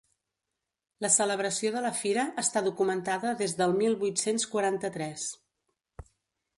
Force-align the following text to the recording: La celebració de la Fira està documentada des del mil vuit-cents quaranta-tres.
La 1.05 1.11
celebració 1.15 1.71
de 1.75 1.83
la 1.87 1.91
Fira 1.99 2.25
està 2.45 2.65
documentada 2.69 3.37
des 3.43 3.55
del 3.61 3.79
mil 3.83 4.01
vuit-cents 4.07 4.51
quaranta-tres. 4.57 5.33